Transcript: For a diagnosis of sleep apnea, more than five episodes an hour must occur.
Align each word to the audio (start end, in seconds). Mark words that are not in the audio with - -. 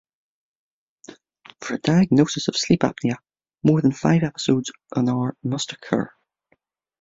For 1.59 1.75
a 1.75 1.77
diagnosis 1.77 2.47
of 2.47 2.57
sleep 2.57 2.79
apnea, 2.81 3.17
more 3.61 3.83
than 3.83 3.91
five 3.91 4.23
episodes 4.23 4.71
an 4.95 5.07
hour 5.07 5.37
must 5.43 5.73
occur. 5.73 6.09